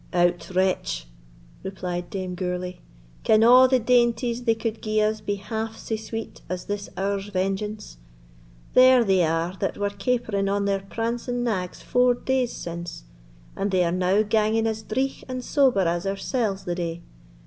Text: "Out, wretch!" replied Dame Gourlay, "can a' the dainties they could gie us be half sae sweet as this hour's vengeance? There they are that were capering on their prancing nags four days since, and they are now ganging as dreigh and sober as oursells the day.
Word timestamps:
"Out, 0.13 0.49
wretch!" 0.55 1.05
replied 1.61 2.09
Dame 2.09 2.33
Gourlay, 2.33 2.79
"can 3.23 3.43
a' 3.43 3.67
the 3.67 3.77
dainties 3.77 4.45
they 4.45 4.55
could 4.55 4.81
gie 4.81 4.99
us 4.99 5.21
be 5.21 5.35
half 5.35 5.77
sae 5.77 5.95
sweet 5.95 6.41
as 6.49 6.65
this 6.65 6.89
hour's 6.97 7.27
vengeance? 7.27 7.97
There 8.73 9.03
they 9.03 9.21
are 9.23 9.55
that 9.59 9.77
were 9.77 9.91
capering 9.91 10.49
on 10.49 10.65
their 10.65 10.79
prancing 10.79 11.43
nags 11.43 11.83
four 11.83 12.15
days 12.15 12.51
since, 12.51 13.03
and 13.55 13.69
they 13.69 13.83
are 13.83 13.91
now 13.91 14.23
ganging 14.23 14.65
as 14.65 14.81
dreigh 14.81 15.21
and 15.29 15.43
sober 15.45 15.81
as 15.81 16.07
oursells 16.07 16.63
the 16.65 16.73
day. 16.73 17.03